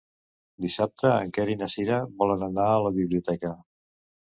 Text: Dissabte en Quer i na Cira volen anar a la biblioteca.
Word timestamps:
Dissabte 0.63 1.11
en 1.25 1.33
Quer 1.35 1.45
i 1.55 1.59
na 1.61 1.69
Cira 1.75 2.01
volen 2.23 2.49
anar 2.49 2.67
a 2.73 2.83
la 2.89 2.95
biblioteca. 2.99 3.55